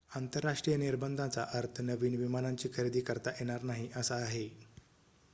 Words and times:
आंतरराष्ट्रीय 0.11 0.75
निर्बंधांचा 0.77 1.41
अर्थ 1.53 1.81
नवीन 1.81 2.15
विमानांची 2.15 2.69
खरेदी 2.73 3.01
करता 3.01 3.31
येणार 3.31 3.63
नाही 3.63 3.87
असा 3.95 4.15
आहे 4.17 4.47